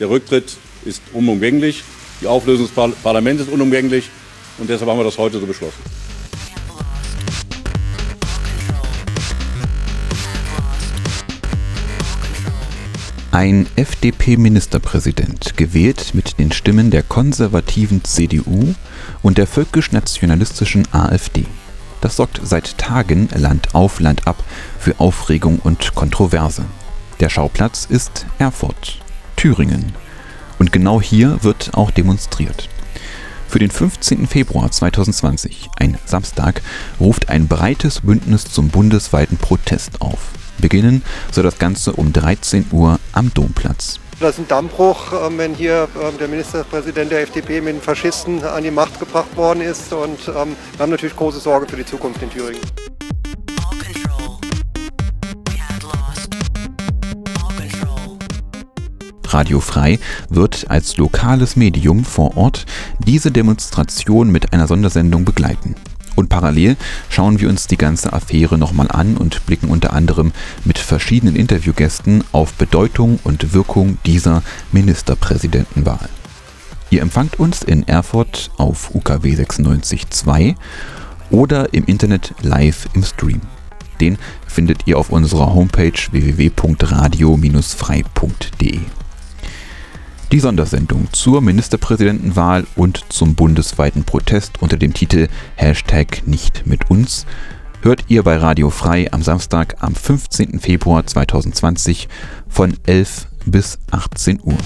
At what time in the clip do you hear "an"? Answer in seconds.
48.44-48.62, 68.90-69.16